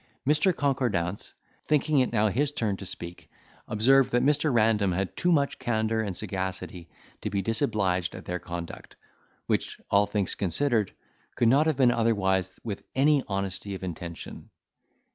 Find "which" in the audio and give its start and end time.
9.45-9.79